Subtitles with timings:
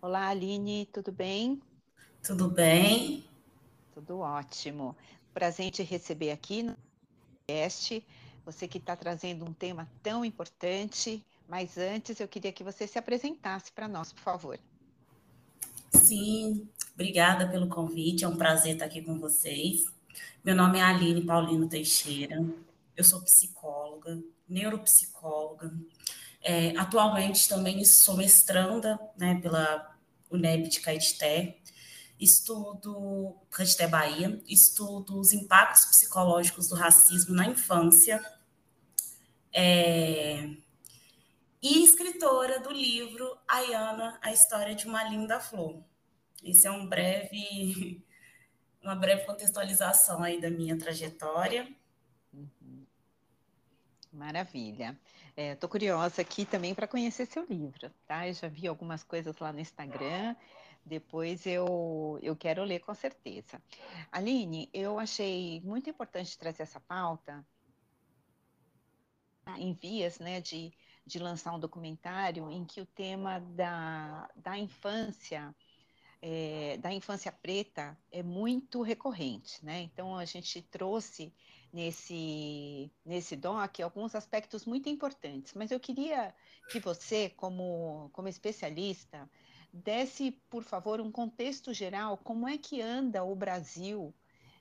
[0.00, 1.60] Olá, Aline, tudo bem?
[2.22, 3.24] Tudo bem?
[3.92, 4.96] Tudo ótimo.
[5.34, 6.76] Prazer em te receber aqui no
[7.48, 8.06] podcast.
[8.44, 12.96] Você que está trazendo um tema tão importante, mas antes eu queria que você se
[12.96, 14.60] apresentasse para nós, por favor.
[15.90, 19.84] Sim, obrigada pelo convite, é um prazer estar aqui com vocês.
[20.44, 22.40] Meu nome é Aline Paulino Teixeira,
[22.96, 25.74] eu sou psicóloga, neuropsicóloga,
[26.40, 29.96] é, atualmente também sou mestranda né, pela
[30.30, 31.58] UNEB de Caetité,
[32.18, 38.22] estudo, Caetité Bahia, estudo os impactos psicológicos do racismo na infância,
[39.52, 40.50] é,
[41.60, 45.82] e escritora do livro Ayana, a história de uma linda flor.
[46.42, 48.04] Esse é um breve,
[48.82, 51.68] uma breve contextualização aí da minha trajetória.
[52.32, 52.86] Uhum.
[54.12, 54.98] Maravilha.
[55.40, 58.26] Estou é, curiosa aqui também para conhecer seu livro, tá?
[58.26, 60.34] Eu já vi algumas coisas lá no Instagram,
[60.84, 63.62] depois eu, eu quero ler com certeza.
[64.10, 67.46] Aline, eu achei muito importante trazer essa pauta
[69.56, 70.72] em vias né, de,
[71.06, 75.54] de lançar um documentário em que o tema da, da infância
[76.20, 79.82] é, da infância preta é muito recorrente, né?
[79.82, 81.32] Então a gente trouxe
[81.72, 86.34] nesse nesse doc alguns aspectos muito importantes, mas eu queria
[86.68, 89.28] que você, como como especialista,
[89.72, 94.14] desse, por favor, um contexto geral, como é que anda o Brasil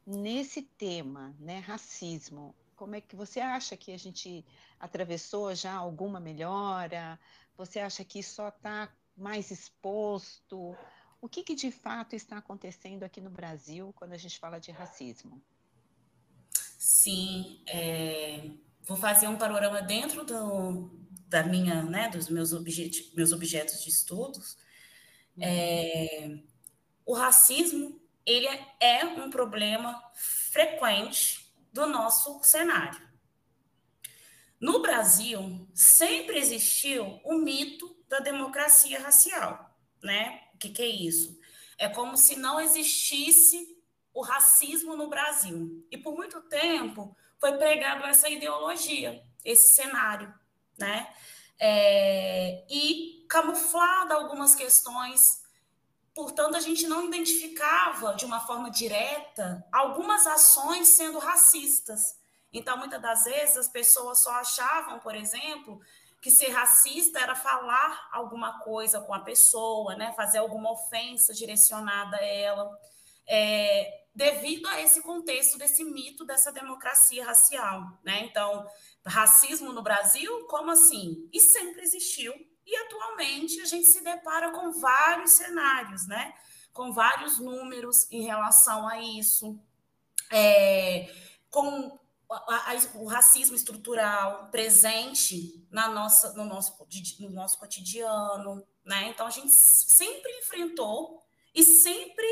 [0.05, 2.55] nesse tema, né, racismo?
[2.75, 4.45] Como é que você acha que a gente
[4.80, 7.19] atravessou já alguma melhora?
[7.58, 10.78] Você acha que só está mais exposto?
[11.19, 14.72] O que, que de fato está acontecendo aqui no Brasil quando a gente fala de
[14.72, 15.41] racismo?
[16.78, 18.52] Sim, é,
[18.83, 20.92] vou fazer um panorama dentro do,
[21.28, 24.58] da minha, né, dos meus, objet, meus objetos de estudos.
[25.39, 26.38] É,
[27.06, 33.07] o racismo ele é, é um problema frequente do nosso cenário.
[34.59, 40.41] No Brasil, sempre existiu o mito da democracia racial, né?
[40.53, 41.40] O que, que é isso?
[41.78, 43.77] É como se não existisse
[44.17, 45.85] o racismo no Brasil.
[45.91, 50.33] E por muito tempo foi pregado essa ideologia, esse cenário,
[50.75, 51.07] né?
[51.59, 55.44] É, e camuflada algumas questões.
[56.16, 62.17] Portanto, a gente não identificava de uma forma direta algumas ações sendo racistas.
[62.51, 65.79] Então, muitas das vezes, as pessoas só achavam, por exemplo,
[66.23, 70.11] que ser racista era falar alguma coisa com a pessoa, né?
[70.13, 72.75] fazer alguma ofensa direcionada a ela,
[73.28, 78.00] é, devido a esse contexto desse mito dessa democracia racial.
[78.03, 78.25] Né?
[78.25, 78.67] Então,
[79.05, 81.29] racismo no Brasil, como assim?
[81.31, 82.33] E sempre existiu,
[82.66, 86.33] e atualmente a gente se depara com vários cenários, né?
[86.73, 89.59] com vários números em relação a isso.
[90.31, 91.13] É,
[91.51, 91.99] com
[92.95, 96.75] o racismo estrutural presente na nossa, no, nosso,
[97.19, 99.07] no nosso cotidiano, né?
[99.09, 101.23] Então a gente sempre enfrentou
[101.55, 102.28] e sempre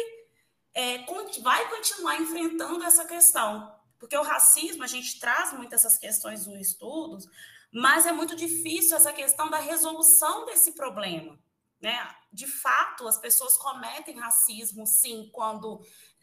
[0.75, 1.05] é,
[1.41, 6.59] vai continuar enfrentando essa questão, porque o racismo a gente traz muitas essas questões nos
[6.59, 7.27] estudos,
[7.71, 11.39] mas é muito difícil essa questão da resolução desse problema.
[11.81, 12.15] Né?
[12.31, 15.81] De fato, as pessoas cometem racismo, sim, quando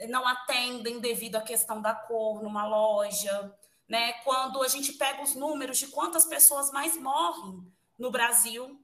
[0.09, 3.55] não atendem devido à questão da cor numa loja,
[3.89, 4.15] né?
[4.25, 8.82] Quando a gente pega os números de quantas pessoas mais morrem no Brasil,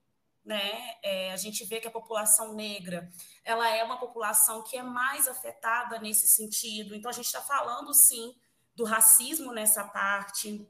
[0.49, 0.95] né?
[1.03, 3.13] É, a gente vê que a população negra
[3.45, 6.95] ela é uma população que é mais afetada nesse sentido.
[6.95, 8.35] Então a gente está falando sim
[8.75, 10.67] do racismo nessa parte.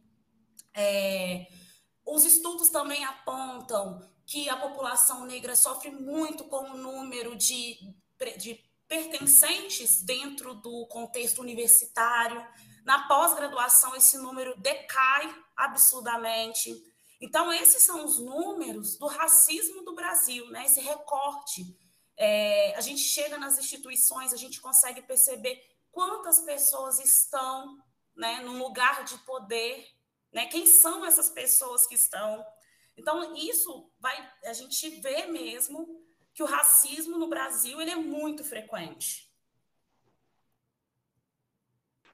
[0.74, 1.46] É,
[2.04, 7.78] os estudos também apontam que a população negra sofre muito com o número de,
[8.36, 12.44] de pertencentes dentro do contexto universitário.
[12.84, 16.74] Na pós-graduação, esse número decai absurdamente.
[17.20, 20.66] Então, esses são os números do racismo do Brasil, né?
[20.66, 21.76] esse recorte.
[22.16, 25.60] É, a gente chega nas instituições, a gente consegue perceber
[25.90, 27.76] quantas pessoas estão
[28.16, 29.86] né, no lugar de poder,
[30.32, 30.46] né?
[30.46, 32.44] quem são essas pessoas que estão.
[32.96, 38.44] Então, isso vai, a gente vê mesmo que o racismo no Brasil ele é muito
[38.44, 39.27] frequente.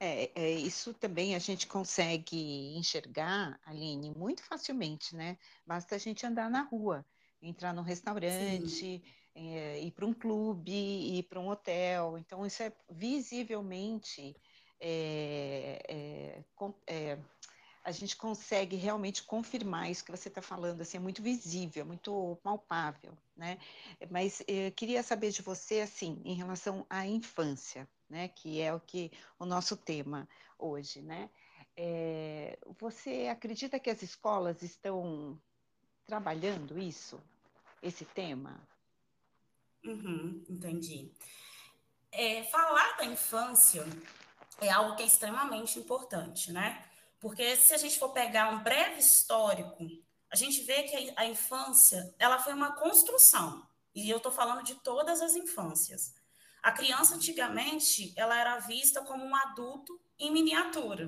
[0.01, 5.39] É, é, isso também a gente consegue enxergar, Aline, muito facilmente, né?
[5.67, 7.05] Basta a gente andar na rua,
[7.41, 9.03] entrar num restaurante,
[9.35, 12.19] é, ir para um clube, ir para um hotel.
[12.19, 14.37] Então, isso é visivelmente
[14.81, 16.43] é,
[16.87, 17.19] é,
[17.85, 22.39] a gente consegue realmente confirmar isso que você está falando, assim, é muito visível, muito
[22.43, 23.59] palpável, né?
[24.11, 28.29] Mas eu queria saber de você, assim, em relação à infância, né?
[28.29, 30.27] Que é o que o nosso tema
[30.59, 31.29] hoje, né?
[31.77, 35.39] É, você acredita que as escolas estão
[36.07, 37.21] trabalhando isso,
[37.83, 38.59] esse tema?
[39.85, 41.13] Uhum, entendi.
[42.11, 43.85] É, falar da infância
[44.59, 46.83] é algo que é extremamente importante, né?
[47.25, 49.89] Porque se a gente for pegar um breve histórico,
[50.31, 53.67] a gente vê que a, infância ela foi uma construção.
[53.95, 56.13] E eu estou falando de todas as infâncias.
[56.63, 61.05] A criança antigamente ela era vista como um adulto em miniatura,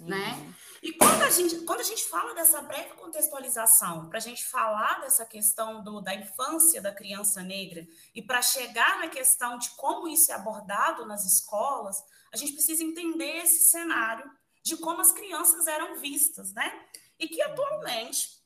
[0.00, 0.08] uhum.
[0.08, 0.52] né?
[0.82, 5.00] E quando a gente quando a gente fala dessa breve contextualização, para a gente falar
[5.02, 10.08] dessa questão do, da infância da criança negra e para chegar na questão de como
[10.08, 12.02] isso é abordado nas escolas,
[12.32, 14.28] a gente precisa entender esse cenário
[14.66, 16.84] de como as crianças eram vistas, né?
[17.20, 18.42] E que atualmente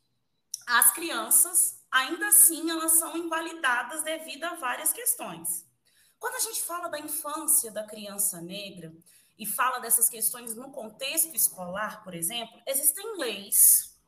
[0.67, 5.67] as crianças, ainda assim, elas são invalidadas devido a várias questões.
[6.19, 8.93] Quando a gente fala da infância da criança negra
[9.38, 13.99] e fala dessas questões no contexto escolar, por exemplo, existem leis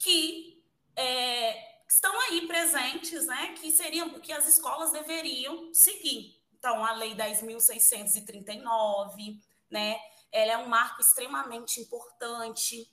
[0.00, 0.60] que
[0.96, 6.42] é, estão aí presentes, né, que seriam que as escolas deveriam seguir.
[6.58, 9.40] Então, a Lei 10.639,
[9.70, 9.96] né,
[10.32, 12.90] ela é um marco extremamente importante.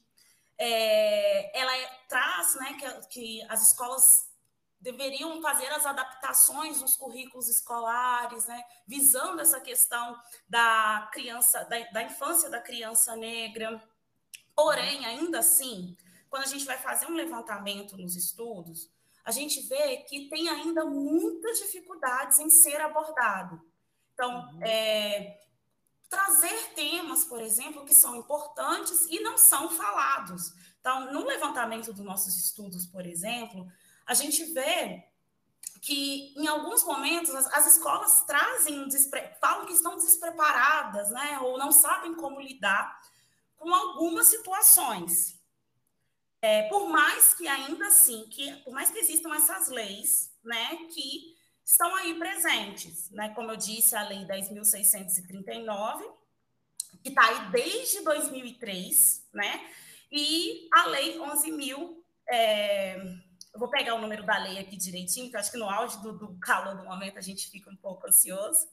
[0.57, 4.28] É, ela é, traz né, que, que as escolas
[4.80, 12.04] deveriam fazer as adaptações nos currículos escolares, né, visando essa questão da criança, da, da,
[12.04, 13.81] infância da criança negra.
[14.56, 15.95] Porém, ainda assim,
[16.30, 18.90] quando a gente vai fazer um levantamento nos estudos,
[19.24, 23.62] a gente vê que tem ainda muitas dificuldades em ser abordado.
[24.13, 24.63] Então, uhum.
[24.63, 25.38] é,
[26.09, 30.54] trazer temas, por exemplo, que são importantes e não são falados.
[30.80, 33.68] Então, no levantamento dos nossos estudos, por exemplo,
[34.06, 35.06] a gente vê
[35.81, 38.88] que em alguns momentos as, as escolas trazem,
[39.39, 43.00] falam que estão despreparadas, né, ou não sabem como lidar
[43.57, 45.38] com algumas situações.
[46.42, 51.37] É, por mais que ainda assim, que por mais que existam essas leis, né, que
[51.68, 53.34] estão aí presentes, né?
[53.36, 56.02] Como eu disse, a Lei 10.639,
[57.04, 59.69] que está aí desde 2003, né?
[60.10, 61.98] E a Lei 11.000,
[62.30, 62.96] é...
[63.54, 66.02] eu vou pegar o número da lei aqui direitinho, que eu acho que no auge
[66.02, 68.66] do, do calor do momento a gente fica um pouco ansioso,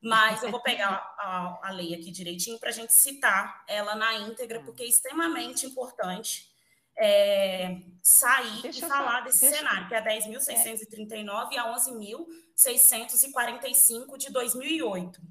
[0.00, 4.14] mas eu vou pegar a, a lei aqui direitinho para a gente citar ela na
[4.14, 6.50] íntegra, porque é extremamente importante
[6.98, 9.58] é, sair deixa e falar desse deixa...
[9.58, 11.54] cenário, que é 10.639 é.
[11.54, 15.22] e a 11.645 de 2008.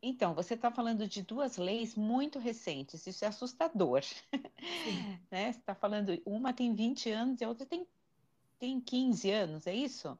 [0.00, 4.02] Então, você está falando de duas leis muito recentes, isso é assustador.
[5.30, 5.52] né?
[5.52, 7.86] Você está falando, uma tem 20 anos e a outra tem,
[8.58, 10.18] tem 15 anos, é isso?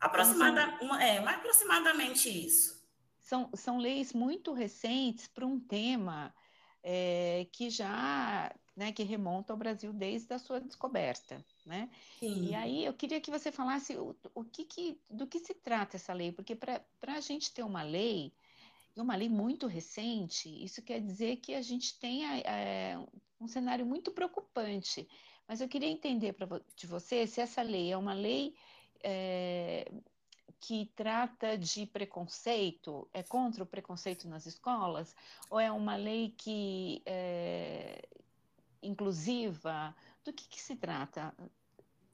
[0.00, 2.82] Aproximada, então, é, aproximadamente isso.
[3.20, 6.34] São, são leis muito recentes para um tema
[6.82, 11.88] é, que já né, que remonta ao Brasil desde a sua descoberta, né?
[12.18, 12.46] Sim.
[12.46, 15.96] E aí eu queria que você falasse o, o que, que do que se trata
[15.96, 18.32] essa lei, porque para a gente ter uma lei,
[18.96, 22.98] uma lei muito recente, isso quer dizer que a gente tem é,
[23.40, 25.08] um cenário muito preocupante.
[25.46, 28.54] Mas eu queria entender pra, de você se essa lei é uma lei
[29.02, 29.86] é,
[30.58, 35.14] que trata de preconceito, é contra o preconceito nas escolas,
[35.50, 38.02] ou é uma lei que é,
[38.86, 39.94] inclusiva?
[40.24, 41.34] Do que, que se trata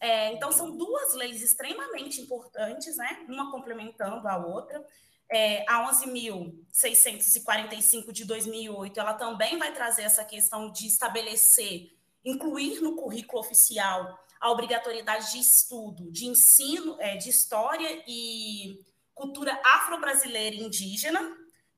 [0.00, 3.24] É, então, são duas leis extremamente importantes, né?
[3.28, 4.84] Uma complementando a outra.
[5.30, 11.92] É, a 11.645 de 2008, ela também vai trazer essa questão de estabelecer
[12.24, 18.80] incluir no currículo oficial a obrigatoriedade de estudo, de ensino, é, de história e
[19.14, 21.20] cultura afro-brasileira e indígena,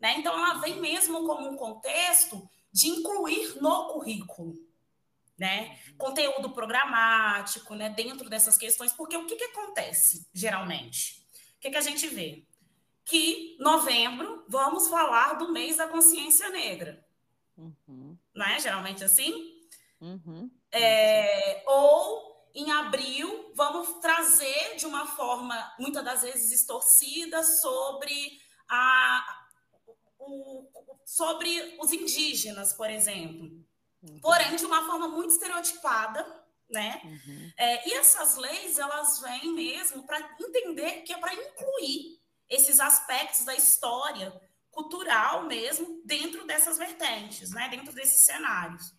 [0.01, 0.17] né?
[0.19, 4.53] Então, ela vem mesmo como um contexto de incluir no currículo,
[5.39, 5.79] né?
[5.97, 7.89] Conteúdo programático, né?
[7.91, 11.25] Dentro dessas questões, porque o que, que acontece geralmente?
[11.57, 12.45] O que, que a gente vê?
[13.05, 17.07] Que novembro vamos falar do mês da consciência negra,
[17.57, 18.19] uhum.
[18.35, 18.59] não é?
[18.59, 19.55] Geralmente assim.
[20.01, 20.51] Uhum.
[20.73, 29.44] É, ou em abril vamos trazer de uma forma muitas das vezes distorcida sobre a
[30.27, 30.69] o,
[31.05, 33.65] sobre os indígenas, por exemplo.
[34.03, 34.21] Uhum.
[34.21, 37.01] Porém, de uma forma muito estereotipada, né?
[37.05, 37.53] Uhum.
[37.57, 43.45] É, e essas leis, elas vêm mesmo para entender que é para incluir esses aspectos
[43.45, 44.33] da história
[44.71, 47.69] cultural mesmo dentro dessas vertentes, né?
[47.69, 48.93] Dentro desses cenários.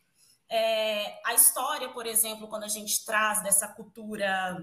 [0.50, 4.58] É, a história, por exemplo, quando a gente traz dessa cultura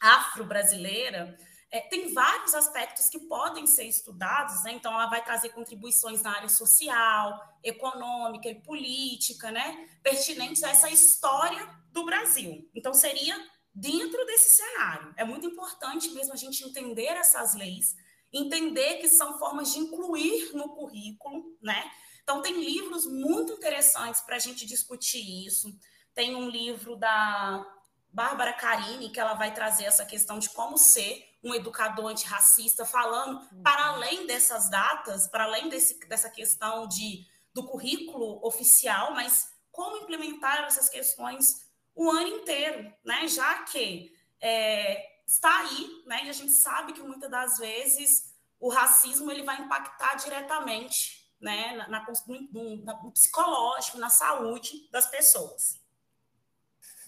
[0.00, 1.36] afro-brasileira,
[1.70, 4.72] é, tem vários aspectos que podem ser estudados, né?
[4.72, 9.88] Então, ela vai trazer contribuições na área social, econômica e política, né?
[10.02, 12.66] Pertinentes a essa história do Brasil.
[12.74, 13.38] Então, seria
[13.74, 15.12] dentro desse cenário.
[15.16, 17.94] É muito importante mesmo a gente entender essas leis,
[18.32, 21.90] entender que são formas de incluir no currículo, né?
[22.22, 25.78] Então, tem livros muito interessantes para a gente discutir isso.
[26.14, 27.66] Tem um livro da
[28.10, 33.40] Bárbara Carini, que ela vai trazer essa questão de como ser um educador antirracista, falando
[33.52, 33.62] uhum.
[33.62, 39.98] para além dessas datas, para além desse, dessa questão de, do currículo oficial, mas como
[39.98, 43.26] implementar essas questões o ano inteiro, né?
[43.26, 46.24] Já que é, está aí, né?
[46.24, 51.76] E a gente sabe que muitas das vezes o racismo ele vai impactar diretamente, né?
[51.76, 52.06] Na, na,
[52.52, 55.80] no, no psicológico, na saúde das pessoas.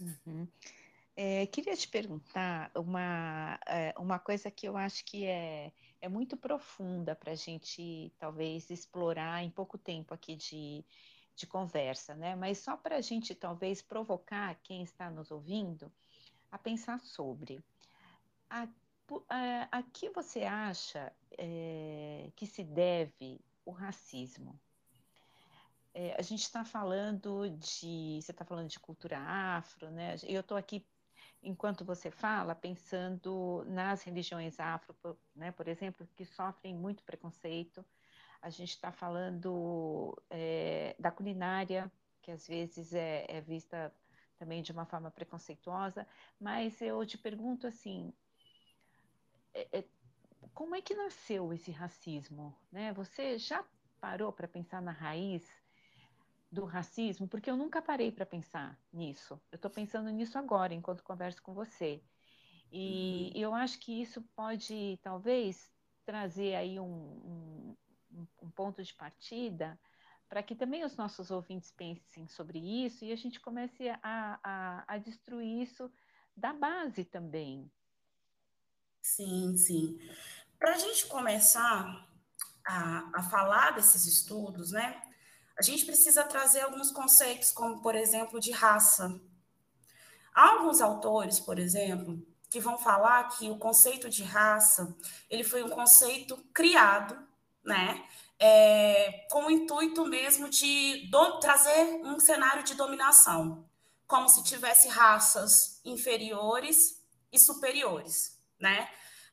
[0.00, 0.48] Uhum.
[1.22, 6.34] É, queria te perguntar uma, é, uma coisa que eu acho que é, é muito
[6.34, 10.82] profunda para a gente talvez explorar em pouco tempo aqui de,
[11.36, 12.34] de conversa, né?
[12.34, 15.92] Mas só para a gente talvez provocar quem está nos ouvindo
[16.50, 17.62] a pensar sobre.
[18.48, 18.66] A,
[19.28, 24.58] a, a que você acha é, que se deve o racismo?
[25.92, 28.20] É, a gente está falando de.
[28.22, 30.16] Você está falando de cultura afro, né?
[30.26, 30.82] Eu estou aqui
[31.42, 34.94] enquanto você fala, pensando nas religiões afro,
[35.34, 37.84] né, por exemplo, que sofrem muito preconceito.
[38.42, 41.90] A gente está falando é, da culinária,
[42.22, 43.92] que às vezes é, é, vista
[44.38, 46.06] também de uma forma preconceituosa,
[46.38, 48.12] mas eu te pergunto assim,
[49.52, 49.84] é, é
[50.54, 52.56] como é que nasceu esse racismo?
[52.72, 52.92] Né?
[52.94, 53.64] Você já
[54.00, 55.59] parou para pensar na raiz
[56.50, 59.40] do racismo, porque eu nunca parei para pensar nisso.
[59.52, 62.02] Eu estou pensando nisso agora, enquanto converso com você.
[62.72, 63.40] E uhum.
[63.40, 65.70] eu acho que isso pode, talvez,
[66.04, 67.76] trazer aí um,
[68.12, 69.78] um, um ponto de partida
[70.28, 74.84] para que também os nossos ouvintes pensem sobre isso e a gente comece a, a,
[74.86, 75.90] a destruir isso
[76.36, 77.70] da base também.
[79.02, 79.98] Sim, sim.
[80.56, 82.08] Para a gente começar
[82.64, 85.02] a, a falar desses estudos, né?
[85.60, 89.20] A gente precisa trazer alguns conceitos, como, por exemplo, de raça.
[90.34, 94.96] Há alguns autores, por exemplo, que vão falar que o conceito de raça
[95.28, 97.14] ele foi um conceito criado,
[97.62, 98.02] né,
[98.38, 103.68] é, com o intuito mesmo de do, trazer um cenário de dominação,
[104.06, 108.88] como se tivesse raças inferiores e superiores, né?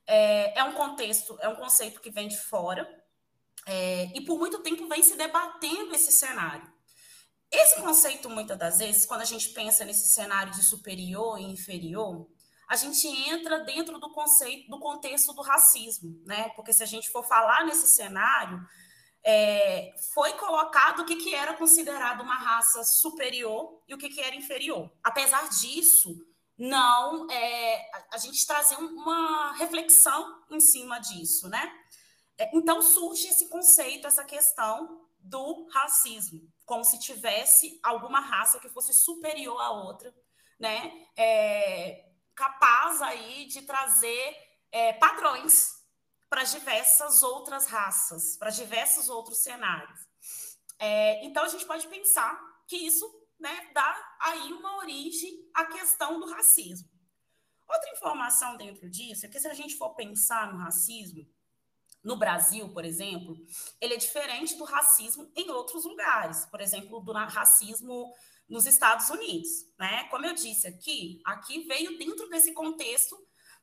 [0.06, 2.86] É, é um contexto, é um conceito que vem de fora,
[3.68, 6.72] é, e por muito tempo vem se debatendo esse cenário.
[7.52, 12.28] Esse conceito, muitas das vezes, quando a gente pensa nesse cenário de superior e inferior,
[12.68, 16.50] a gente entra dentro do conceito, do contexto do racismo, né?
[16.56, 18.60] Porque se a gente for falar nesse cenário,
[19.24, 24.22] é, foi colocado o que, que era considerado uma raça superior e o que, que
[24.22, 24.92] era inferior.
[25.04, 26.16] Apesar disso,
[26.58, 31.72] não é, a, gente trazer uma reflexão em cima disso, né?
[32.38, 38.70] É, então surge esse conceito, essa questão do racismo, como se tivesse alguma raça que
[38.70, 40.14] fosse superior à outra,
[40.60, 41.08] né?
[41.18, 44.36] É, capaz aí de trazer
[44.72, 45.78] é, padrões
[46.30, 50.00] para diversas outras raças, para diversos outros cenários.
[50.80, 53.06] É, então a gente pode pensar que isso
[53.40, 56.90] né, dá aí uma origem à questão do racismo.
[57.68, 61.28] Outra informação dentro disso é que se a gente for pensar no racismo,
[62.04, 63.36] no Brasil, por exemplo,
[63.82, 68.14] ele é diferente do racismo em outros lugares, por exemplo, do racismo
[68.48, 70.06] nos Estados Unidos, né?
[70.06, 73.18] Como eu disse aqui, aqui veio dentro desse contexto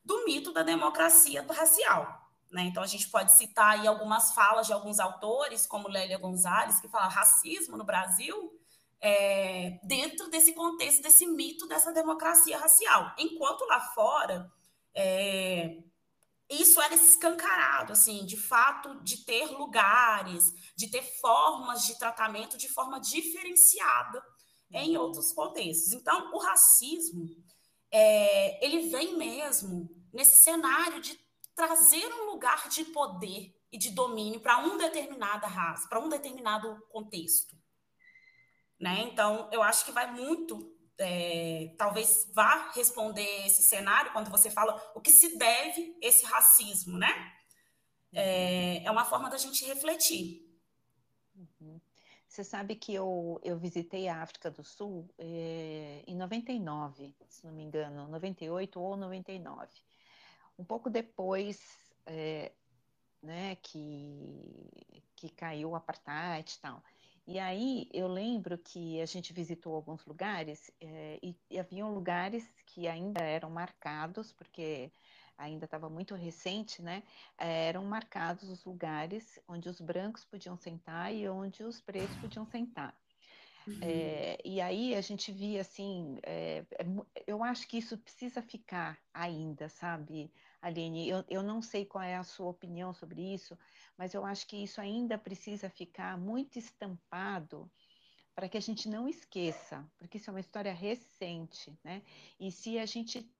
[0.04, 2.62] do mito da democracia racial, né?
[2.64, 6.88] Então a gente pode citar aí algumas falas de alguns autores, como Lélia Gonzalez, que
[6.88, 8.52] fala racismo no Brasil,
[9.00, 14.52] é, dentro desse contexto desse mito dessa democracia racial, enquanto lá fora
[14.94, 15.78] é,
[16.50, 22.68] isso era escancarado, assim, de fato, de ter lugares, de ter formas de tratamento de
[22.68, 24.22] forma diferenciada
[24.70, 25.04] em uhum.
[25.04, 25.92] outros contextos.
[25.92, 27.28] Então, o racismo,
[27.90, 31.18] é, ele vem mesmo nesse cenário de
[31.54, 36.80] trazer um lugar de poder e de domínio para um determinada raça, para um determinado
[36.90, 37.56] contexto.
[38.78, 39.02] Né?
[39.02, 44.80] Então, eu acho que vai muito é, talvez vá responder esse cenário quando você fala
[44.94, 47.32] o que se deve esse racismo, né?
[48.12, 50.48] É, é uma forma da gente refletir.
[51.34, 51.80] Uhum.
[52.28, 57.52] Você sabe que eu, eu visitei a África do Sul é, em 99, se não
[57.52, 59.68] me engano, 98 ou 99.
[60.58, 61.60] Um pouco depois
[62.06, 62.52] é,
[63.22, 66.82] né, que, que caiu o apartheid e tal.
[67.26, 72.46] E aí eu lembro que a gente visitou alguns lugares é, e, e haviam lugares
[72.66, 74.92] que ainda eram marcados, porque
[75.36, 77.02] ainda estava muito recente, né?
[77.38, 82.44] Eh, eram marcados os lugares onde os brancos podiam sentar e onde os pretos podiam
[82.46, 82.94] sentar.
[83.66, 83.78] Uhum.
[83.80, 86.64] É, e aí a gente via assim, é,
[87.26, 90.30] eu acho que isso precisa ficar ainda, sabe,
[90.64, 91.06] Aline?
[91.06, 93.56] Eu, eu não sei qual é a sua opinião sobre isso,
[93.98, 97.70] mas eu acho que isso ainda precisa ficar muito estampado
[98.34, 102.02] para que a gente não esqueça, porque isso é uma história recente, né?
[102.40, 103.30] E se a gente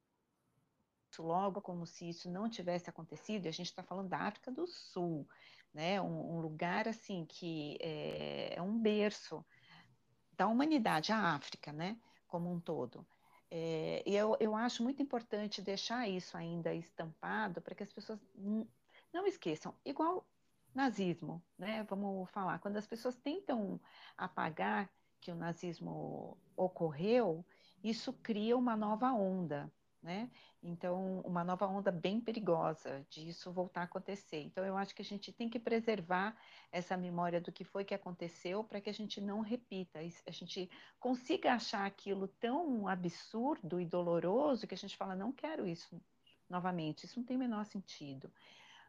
[1.18, 4.66] logo como se isso não tivesse acontecido, e a gente está falando da África do
[4.66, 5.26] Sul,
[5.72, 6.00] né?
[6.00, 9.44] Um, um lugar assim que é, é, um berço
[10.32, 11.98] da humanidade, a África, né?
[12.26, 13.06] Como um todo.
[13.56, 18.18] É, e eu, eu acho muito importante deixar isso ainda estampado para que as pessoas
[19.12, 19.72] não esqueçam.
[19.84, 20.26] Igual
[20.74, 21.84] nazismo, né?
[21.84, 23.80] Vamos falar, quando as pessoas tentam
[24.16, 27.46] apagar que o nazismo ocorreu,
[27.80, 29.72] isso cria uma nova onda,
[30.04, 30.30] né?
[30.62, 34.42] Então, uma nova onda bem perigosa disso voltar a acontecer.
[34.42, 36.36] Então, eu acho que a gente tem que preservar
[36.70, 40.70] essa memória do que foi que aconteceu para que a gente não repita, a gente
[41.00, 45.98] consiga achar aquilo tão absurdo e doloroso que a gente fala, não quero isso
[46.48, 48.30] novamente, isso não tem o menor sentido.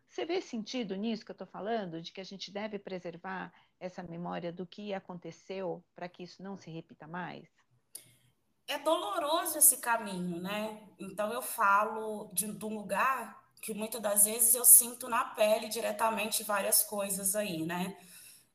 [0.09, 4.03] Você vê sentido nisso que eu estou falando, de que a gente deve preservar essa
[4.03, 7.54] memória do que aconteceu para que isso não se repita mais?
[8.67, 10.81] É doloroso esse caminho, né?
[10.99, 15.67] Então eu falo de, de um lugar que muitas das vezes eu sinto na pele
[15.67, 17.97] diretamente várias coisas aí, né?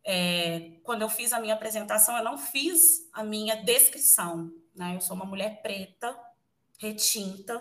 [0.05, 4.97] É, quando eu fiz a minha apresentação, eu não fiz a minha descrição, né?
[4.97, 6.19] Eu sou uma mulher preta,
[6.79, 7.61] retinta,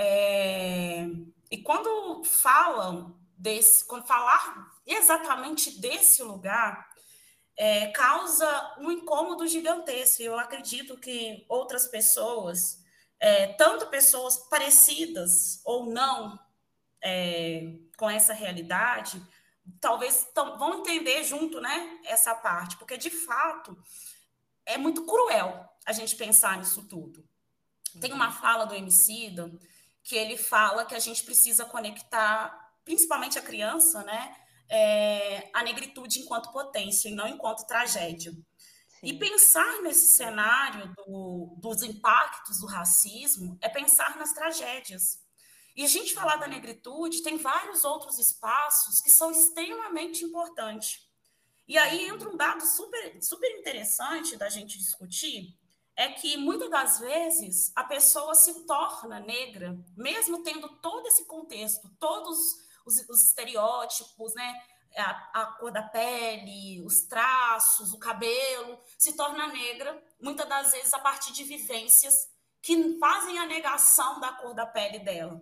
[0.00, 1.08] é,
[1.50, 6.88] e quando falam desse, quando falar exatamente desse lugar,
[7.58, 10.22] é, causa um incômodo gigantesco.
[10.22, 12.82] Eu acredito que outras pessoas,
[13.18, 16.38] é, tanto pessoas parecidas ou não
[17.02, 19.20] é, com essa realidade,
[19.80, 23.76] talvez tão, vão entender junto, né, essa parte, porque de fato
[24.64, 27.28] é muito cruel a gente pensar nisso tudo.
[28.00, 29.50] Tem uma fala do Emicida
[30.04, 34.36] que ele fala que a gente precisa conectar, principalmente a criança, né,
[34.70, 38.32] é, a negritude enquanto potência e não enquanto tragédia.
[38.32, 38.44] Sim.
[39.02, 45.18] E pensar nesse cenário do, dos impactos do racismo é pensar nas tragédias.
[45.76, 51.08] E a gente falar da negritude tem vários outros espaços que são extremamente importantes.
[51.68, 55.56] E aí entra um dado super, super interessante da gente discutir,
[55.94, 61.90] é que muitas das vezes a pessoa se torna negra, mesmo tendo todo esse contexto,
[62.00, 62.56] todos
[62.88, 64.62] os, os estereótipos, né?
[64.96, 70.92] A, a, cor da pele, os traços, o cabelo, se torna negra, muitas das vezes
[70.92, 72.28] a partir de vivências
[72.62, 75.40] que fazem a negação da cor da pele dela.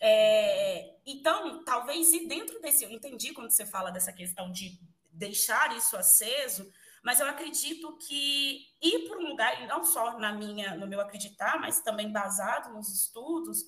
[0.00, 4.80] É, então, talvez e dentro desse, eu entendi quando você fala dessa questão de
[5.12, 10.32] deixar isso aceso, mas eu acredito que ir para um lugar, e não só na
[10.32, 13.62] minha, no meu acreditar, mas também basado nos estudos,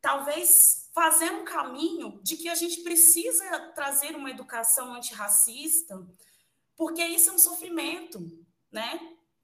[0.00, 6.06] talvez fazer um caminho de que a gente precisa trazer uma educação antirracista,
[6.76, 8.20] porque isso é um sofrimento,
[8.70, 9.00] né?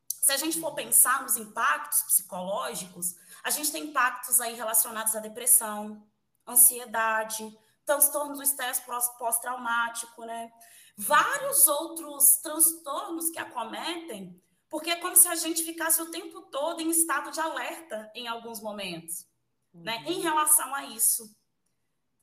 [0.09, 5.21] Se a gente for pensar nos impactos psicológicos, a gente tem impactos aí relacionados à
[5.21, 6.07] depressão,
[6.49, 8.83] ansiedade, transtorno do estresse
[9.19, 10.51] pós-traumático, né?
[10.97, 14.41] vários outros transtornos que acometem
[14.75, 18.27] porque é como se a gente ficasse o tempo todo em estado de alerta em
[18.27, 19.25] alguns momentos,
[19.75, 19.83] uhum.
[19.83, 21.37] né, em relação a isso.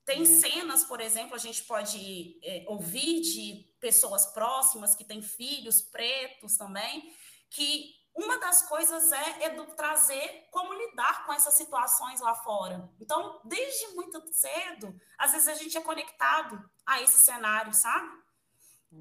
[0.06, 0.40] Tem uhum.
[0.40, 6.58] cenas, por exemplo, a gente pode é, ouvir de pessoas próximas que têm filhos pretos
[6.58, 7.14] também,
[7.50, 12.90] que uma das coisas é, é trazer como lidar com essas situações lá fora.
[13.00, 18.21] Então, desde muito cedo, às vezes a gente é conectado a esse cenário, sabe?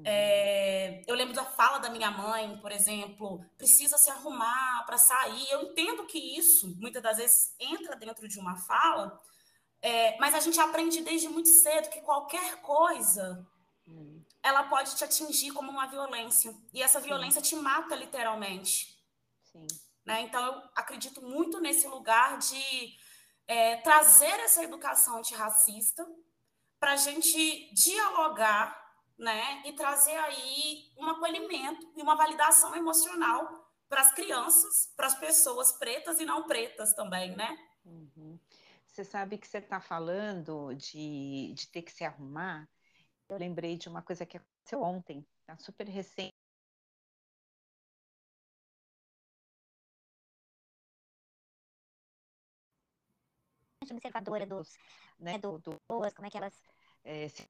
[0.05, 5.49] É, eu lembro da fala da minha mãe, por exemplo, precisa se arrumar para sair.
[5.51, 9.21] Eu entendo que isso, muitas das vezes, entra dentro de uma fala,
[9.81, 13.45] é, mas a gente aprende desde muito cedo que qualquer coisa
[13.85, 14.23] uhum.
[14.41, 16.55] ela pode te atingir como uma violência.
[16.73, 17.57] E essa violência Sim.
[17.57, 18.97] te mata literalmente.
[19.51, 19.67] Sim.
[20.05, 20.21] Né?
[20.21, 22.95] Então, eu acredito muito nesse lugar de
[23.45, 26.07] é, trazer essa educação antirracista
[26.79, 28.80] para a gente dialogar
[29.21, 35.13] né, e trazer aí um acolhimento e uma validação emocional para as crianças, para as
[35.13, 37.55] pessoas pretas e não pretas também, né?
[37.85, 38.39] Uhum.
[38.87, 42.67] Você sabe que você está falando de, de ter que se arrumar.
[43.29, 46.31] Eu lembrei de uma coisa que aconteceu ontem, tá super recente.
[53.91, 54.77] observadora dos,
[55.19, 56.55] né, do, do, como é que elas
[57.03, 57.45] é, se...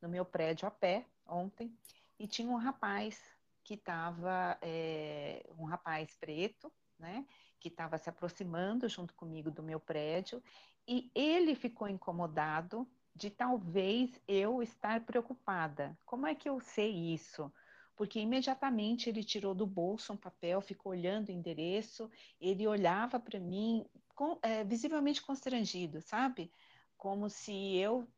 [0.00, 1.76] no meu prédio a pé ontem
[2.18, 3.20] e tinha um rapaz
[3.62, 7.24] que estava é, um rapaz preto, né,
[7.58, 10.42] que estava se aproximando junto comigo do meu prédio
[10.86, 15.98] e ele ficou incomodado de talvez eu estar preocupada.
[16.04, 17.52] Como é que eu sei isso?
[18.00, 22.10] porque imediatamente ele tirou do bolso um papel, ficou olhando o endereço,
[22.40, 23.84] ele olhava para mim
[24.14, 26.50] com, é, visivelmente constrangido, sabe?
[26.96, 28.08] Como se eu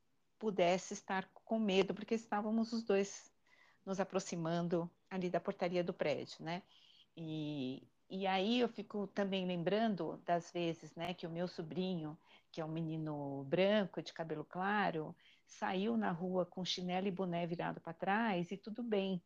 [0.42, 3.32] pudesse estar com medo, porque estávamos os dois
[3.86, 6.64] nos aproximando ali da portaria do prédio, né?
[7.16, 12.18] E, e aí eu fico também lembrando das vezes, né, que o meu sobrinho,
[12.50, 15.14] que é um menino branco de cabelo claro,
[15.46, 19.22] saiu na rua com chinelo e boné virado para trás e tudo bem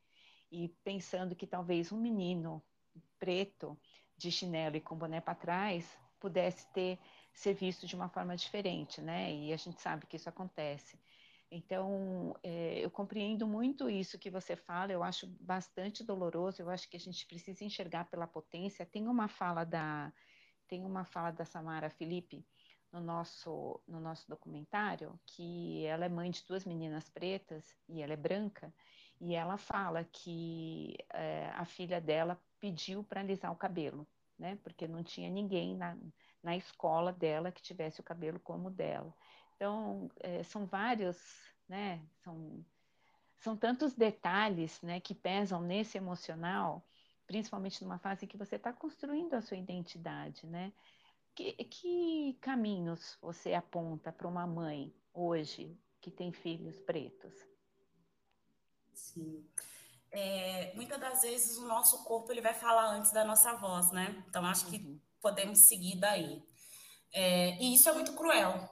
[0.52, 2.62] e pensando que talvez um menino
[3.18, 3.74] preto
[4.18, 6.98] de chinelo e com boné para trás pudesse ter
[7.36, 9.32] ser visto de uma forma diferente, né?
[9.32, 10.98] E a gente sabe que isso acontece.
[11.50, 16.88] Então, é, eu compreendo muito isso que você fala, eu acho bastante doloroso, eu acho
[16.88, 18.86] que a gente precisa enxergar pela potência.
[18.86, 20.12] Tem uma fala da,
[20.66, 22.44] tem uma fala da Samara Felipe
[22.90, 28.14] no nosso, no nosso documentário, que ela é mãe de duas meninas pretas e ela
[28.14, 28.72] é branca,
[29.20, 34.58] e ela fala que é, a filha dela pediu para alisar o cabelo, né?
[34.62, 35.96] Porque não tinha ninguém na,
[36.46, 39.12] na escola dela que tivesse o cabelo como o dela.
[39.56, 41.18] Então, é, são vários,
[41.68, 42.00] né?
[42.22, 42.64] São,
[43.36, 46.86] são tantos detalhes, né, que pesam nesse emocional,
[47.26, 50.72] principalmente numa fase em que você está construindo a sua identidade, né?
[51.34, 57.34] Que, que caminhos você aponta para uma mãe hoje que tem filhos pretos?
[58.94, 59.44] Sim.
[60.10, 64.24] É, muitas das vezes o nosso corpo ele vai falar antes da nossa voz, né?
[64.28, 65.00] Então acho que uhum.
[65.20, 66.42] podemos seguir daí.
[67.12, 68.68] É, e isso é muito cruel.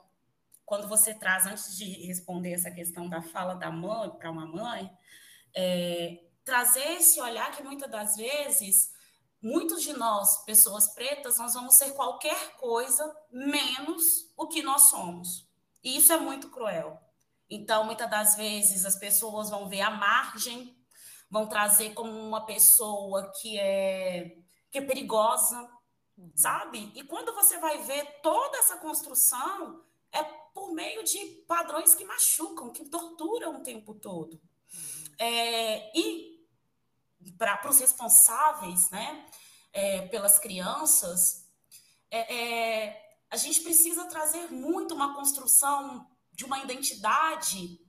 [0.64, 4.90] Quando você traz, antes de responder essa questão da fala da mãe para uma mãe,
[5.55, 8.92] é, trazer esse olhar que muitas das vezes,
[9.42, 15.47] muitos de nós, pessoas pretas, nós vamos ser qualquer coisa menos o que nós somos.
[15.83, 17.01] E isso é muito cruel.
[17.49, 20.75] Então, muitas das vezes, as pessoas vão ver a margem,
[21.35, 24.37] vão trazer como uma pessoa que é,
[24.70, 25.68] que é perigosa,
[26.16, 26.31] uhum.
[26.37, 26.92] sabe?
[26.94, 31.18] E quando você vai ver toda essa construção, é por meio de
[31.49, 34.35] padrões que machucam, que torturam o tempo todo.
[34.35, 35.14] Uhum.
[35.18, 36.47] É, e
[37.37, 39.29] para os responsáveis, né,
[39.73, 41.49] é, pelas crianças,
[42.12, 47.81] é, é, a gente precisa trazer muito uma construção de uma identidade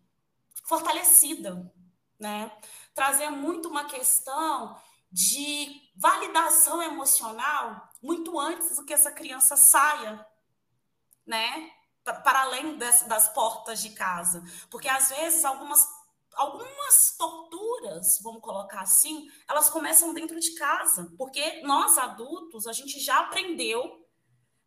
[0.64, 1.72] fortalecida,
[2.20, 2.52] né?
[2.94, 4.80] Trazer muito uma questão
[5.12, 10.26] de validação emocional muito antes do que essa criança saia,
[11.26, 11.72] né?
[12.04, 14.44] Para além das, das portas de casa.
[14.70, 15.88] Porque às vezes algumas
[16.34, 23.00] algumas torturas, vamos colocar assim, elas começam dentro de casa, porque nós adultos, a gente
[23.00, 24.06] já aprendeu,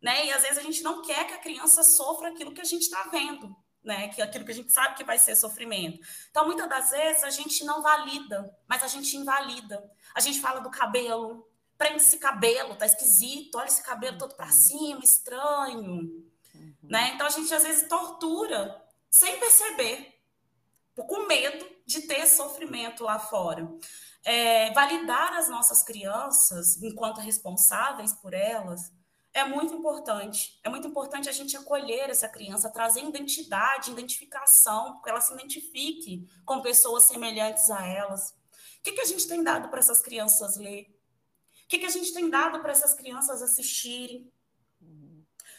[0.01, 0.25] né?
[0.25, 2.81] E às vezes a gente não quer que a criança sofra aquilo que a gente
[2.81, 4.09] está vendo né?
[4.09, 5.99] Que é aquilo que a gente sabe que vai ser sofrimento.
[6.29, 9.83] Então, muitas das vezes a gente não valida, mas a gente invalida.
[10.13, 14.47] A gente fala do cabelo, prende esse cabelo, tá esquisito, olha esse cabelo todo para
[14.47, 14.51] uhum.
[14.51, 15.83] cima, estranho,
[16.53, 16.75] uhum.
[16.83, 17.11] né?
[17.13, 20.15] Então a gente às vezes tortura sem perceber.
[20.95, 23.67] com medo de ter sofrimento lá fora.
[24.25, 28.91] É, validar as nossas crianças enquanto responsáveis por elas
[29.33, 30.59] é muito importante.
[30.63, 36.27] É muito importante a gente acolher essa criança, trazer identidade, identificação, que ela se identifique
[36.45, 38.31] com pessoas semelhantes a elas.
[38.79, 40.83] O que, que a gente tem dado para essas crianças ler?
[41.63, 44.31] O que, que a gente tem dado para essas crianças assistirem?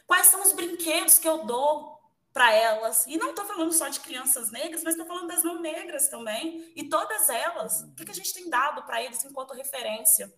[0.06, 2.00] Quais são os brinquedos que eu dou
[2.33, 3.06] para elas?
[3.06, 6.72] E não estou falando só de crianças negras, mas estou falando das não negras também.
[6.74, 10.33] E todas elas, o que, que a gente tem dado para eles enquanto referência?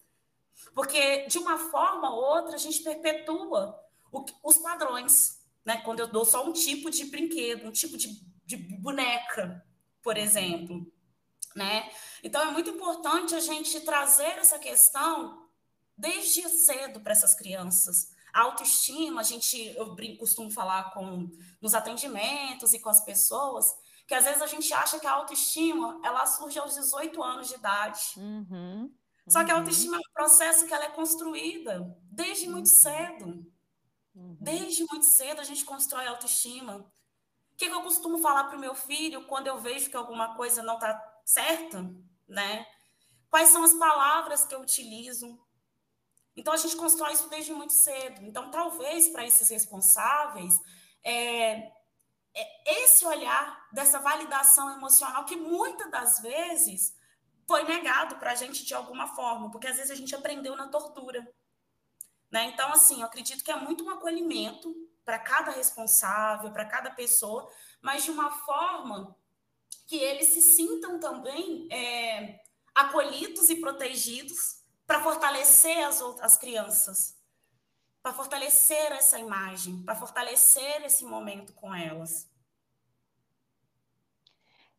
[0.75, 3.79] Porque, de uma forma ou outra, a gente perpetua
[4.11, 5.41] o, os padrões.
[5.65, 5.79] Né?
[5.79, 8.09] Quando eu dou só um tipo de brinquedo, um tipo de,
[8.45, 9.65] de boneca,
[10.03, 10.91] por exemplo.
[11.55, 11.91] Né?
[12.23, 15.47] Então, é muito importante a gente trazer essa questão
[15.97, 18.11] desde cedo para essas crianças.
[18.33, 23.75] A autoestima, a gente, eu costumo falar com nos atendimentos e com as pessoas,
[24.07, 27.55] que às vezes a gente acha que a autoestima ela surge aos 18 anos de
[27.55, 28.01] idade.
[28.17, 28.91] Uhum.
[29.29, 29.61] Só que a uhum.
[29.61, 32.75] autoestima é um processo que ela é construída desde muito uhum.
[32.75, 33.53] cedo.
[34.15, 34.37] Uhum.
[34.41, 36.79] Desde muito cedo a gente constrói a autoestima.
[36.79, 40.35] O que, que eu costumo falar para o meu filho quando eu vejo que alguma
[40.35, 41.89] coisa não está certa,
[42.27, 42.67] né?
[43.31, 45.39] Quais são as palavras que eu utilizo?
[46.37, 48.23] Então a gente constrói isso desde muito cedo.
[48.23, 50.61] Então talvez para esses responsáveis
[51.05, 51.71] é,
[52.35, 56.95] é esse olhar dessa validação emocional que muitas das vezes
[57.47, 60.69] foi negado para a gente de alguma forma, porque às vezes a gente aprendeu na
[60.69, 61.27] tortura.
[62.31, 62.45] Né?
[62.47, 64.75] Então, assim, eu acredito que é muito um acolhimento
[65.05, 67.51] para cada responsável, para cada pessoa,
[67.81, 69.17] mas de uma forma
[69.87, 72.41] que eles se sintam também é,
[72.75, 77.19] acolhidos e protegidos para fortalecer as outras crianças,
[78.03, 82.32] para fortalecer essa imagem, para fortalecer esse momento com elas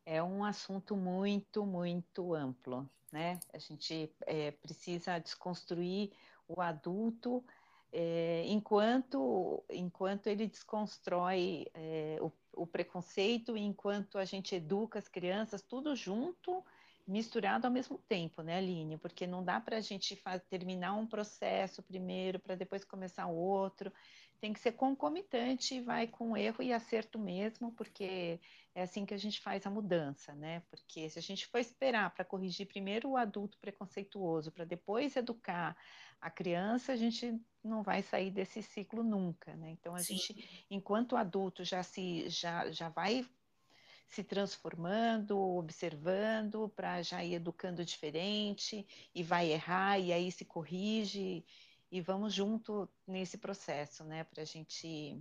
[0.05, 3.39] é um assunto muito, muito amplo, né?
[3.53, 6.11] A gente é, precisa desconstruir
[6.47, 7.43] o adulto
[7.91, 15.61] é, enquanto, enquanto ele desconstrói é, o, o, preconceito, enquanto a gente educa as crianças,
[15.61, 16.65] tudo junto,
[17.07, 18.97] misturado ao mesmo tempo, né, Aline?
[18.97, 23.93] Porque não dá para a gente terminar um processo primeiro para depois começar o outro
[24.39, 28.39] tem que ser concomitante e vai com erro e acerto mesmo, porque
[28.75, 30.61] é assim que a gente faz a mudança, né?
[30.69, 35.77] Porque se a gente for esperar para corrigir primeiro o adulto preconceituoso, para depois educar
[36.19, 39.69] a criança, a gente não vai sair desse ciclo nunca, né?
[39.71, 40.15] Então a Sim.
[40.15, 43.25] gente, enquanto adulto, já se já, já vai
[44.07, 51.45] se transformando, observando, para já ir educando diferente e vai errar e aí se corrige
[51.93, 55.15] e vamos junto nesse processo, né, para a gente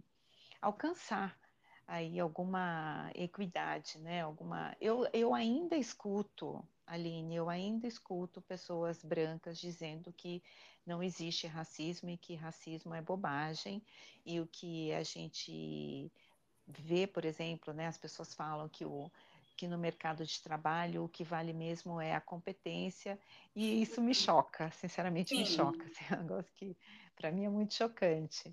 [0.58, 1.38] alcançar
[1.87, 4.74] aí alguma equidade, né, alguma.
[4.80, 10.42] Eu, eu ainda escuto, Aline, eu ainda escuto pessoas brancas dizendo que
[10.87, 13.82] não existe racismo e que racismo é bobagem
[14.24, 16.11] e o que a gente
[16.66, 19.12] vê, por exemplo, né, as pessoas falam que o
[19.62, 23.16] que no mercado de trabalho o que vale mesmo é a competência,
[23.55, 25.38] e isso me choca, sinceramente Sim.
[25.38, 25.85] me choca.
[25.87, 26.77] Assim, é um negócio que
[27.14, 28.53] para mim é muito chocante.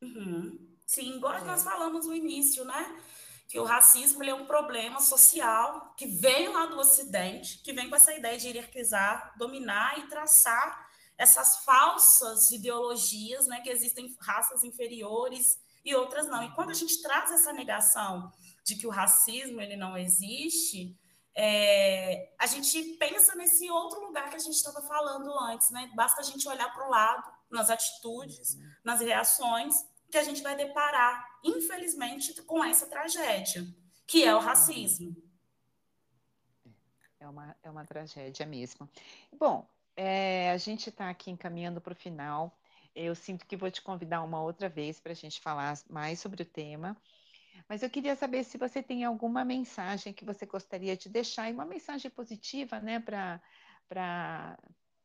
[0.00, 0.56] Uhum.
[0.86, 1.40] Sim, igual é.
[1.40, 3.02] nós falamos no início, né?
[3.48, 7.96] Que o racismo é um problema social que vem lá do Ocidente, que vem com
[7.96, 13.60] essa ideia de hierarquizar, dominar e traçar essas falsas ideologias, né?
[13.62, 16.44] Que existem raças inferiores e outras não.
[16.44, 18.32] E quando a gente traz essa negação
[18.68, 20.94] de que o racismo ele não existe,
[21.34, 25.90] é, a gente pensa nesse outro lugar que a gente estava falando antes, né?
[25.94, 29.74] Basta a gente olhar para o lado, nas atitudes, nas reações,
[30.10, 33.66] que a gente vai deparar, infelizmente, com essa tragédia,
[34.06, 35.16] que é o racismo.
[37.18, 38.88] É uma, é uma tragédia mesmo.
[39.32, 42.54] Bom, é, a gente está aqui encaminhando para o final.
[42.94, 46.42] Eu sinto que vou te convidar uma outra vez para a gente falar mais sobre
[46.42, 46.96] o tema.
[47.68, 51.54] Mas eu queria saber se você tem alguma mensagem que você gostaria de deixar, e
[51.54, 53.40] uma mensagem positiva, né, para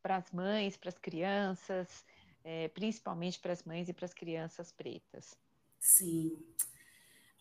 [0.04, 2.06] as mães, para as crianças,
[2.44, 5.38] é, principalmente para as mães e para as crianças pretas.
[5.80, 6.38] Sim,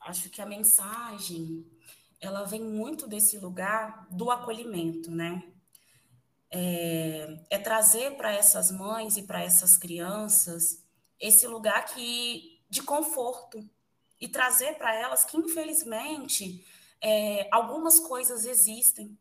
[0.01, 1.67] acho que a mensagem
[2.21, 5.43] ela vem muito desse lugar do acolhimento, né?
[6.55, 10.85] É, é trazer para essas mães e para essas crianças
[11.19, 13.69] esse lugar que de conforto,
[14.23, 16.65] e trazer para elas que, infelizmente,
[17.01, 19.19] é, algumas coisas existem.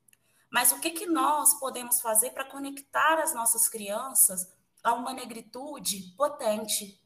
[0.47, 4.47] Mas o que, que nós podemos fazer para conectar as nossas crianças
[4.83, 7.01] a uma negritude potente,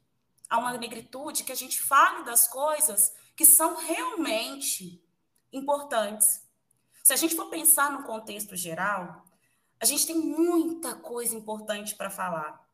[0.49, 5.01] a uma negritude que a gente fale das coisas que são realmente
[5.53, 6.43] importantes,
[7.01, 9.23] Se a gente for pensar no contexto geral,
[9.79, 12.67] a gente tem muita coisa importante para falar.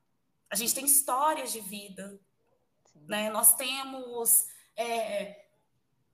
[0.50, 2.18] A gente tem histórias de vida,
[3.10, 3.30] né?
[3.30, 5.46] Nós temos é,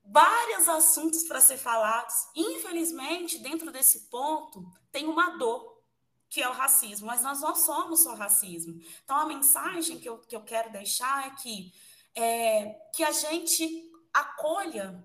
[0.06, 2.28] vários assuntos para ser falados.
[2.36, 5.78] Infelizmente, dentro desse ponto, tem uma dor,
[6.30, 8.82] que é o racismo, mas nós não somos só racismo.
[9.04, 11.74] Então, a mensagem que eu, que eu quero deixar é que,
[12.16, 15.04] é, que a gente acolha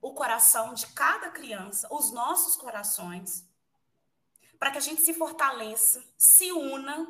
[0.00, 3.44] o coração de cada criança, os nossos corações,
[4.58, 7.06] para que a gente se fortaleça, se una,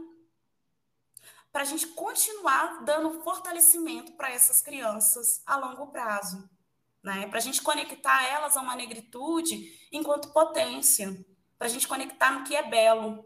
[1.56, 6.46] para a gente continuar dando fortalecimento para essas crianças a longo prazo
[7.06, 7.28] né?
[7.28, 11.16] Para a gente conectar elas a uma negritude enquanto potência,
[11.56, 13.24] para a gente conectar no que é belo,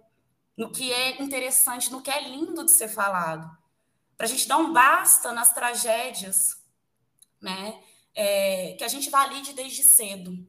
[0.54, 3.50] no que é interessante, no que é lindo de ser falado,
[4.18, 6.62] para a gente dar um basta nas tragédias,
[7.40, 7.82] né?
[8.14, 10.46] É, que a gente valide desde cedo,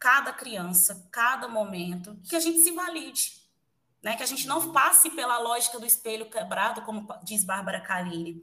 [0.00, 3.43] cada criança, cada momento, que a gente se valide,
[4.04, 4.16] né?
[4.16, 8.42] Que a gente não passe pela lógica do espelho quebrado, como diz Bárbara Kaline.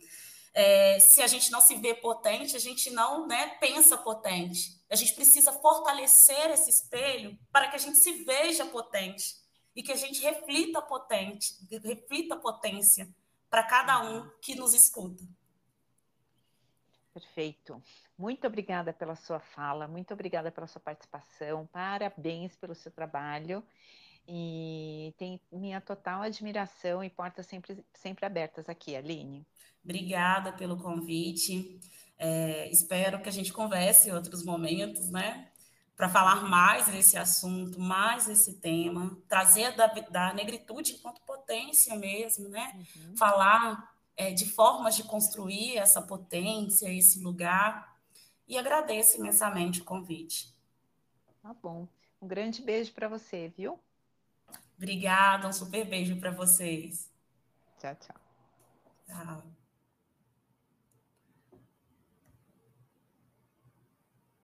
[0.54, 4.82] É, se a gente não se vê potente, a gente não né, pensa potente.
[4.90, 9.36] A gente precisa fortalecer esse espelho para que a gente se veja potente
[9.76, 13.08] e que a gente reflita potente, reflita potência
[13.48, 15.24] para cada um que nos escuta.
[17.14, 17.82] Perfeito.
[18.18, 23.64] Muito obrigada pela sua fala, muito obrigada pela sua participação, parabéns pelo seu trabalho
[24.28, 29.46] e tem minha total admiração e portas sempre, sempre abertas aqui, Aline.
[29.84, 31.80] Obrigada pelo convite.
[32.18, 35.50] É, espero que a gente converse em outros momentos, né?
[35.96, 42.48] Para falar mais desse assunto, mais desse tema, trazer da, da negritude enquanto potência mesmo,
[42.48, 42.72] né?
[42.96, 43.18] Uhum.
[43.18, 47.98] Falar é, de formas de construir essa potência, esse lugar.
[48.48, 50.54] E agradeço imensamente o convite.
[51.42, 51.88] Tá bom.
[52.22, 53.80] Um grande beijo para você, viu?
[54.82, 57.08] Obrigada, um super beijo para vocês.
[57.78, 58.16] Tchau, tchau.
[59.06, 59.61] Tchau.